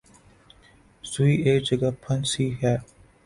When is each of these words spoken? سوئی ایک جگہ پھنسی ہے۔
سوئی 1.03 1.35
ایک 1.45 1.61
جگہ 1.67 1.89
پھنسی 2.03 2.47
ہے۔ 2.63 2.75